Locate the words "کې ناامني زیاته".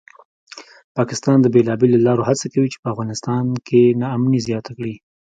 3.67-4.71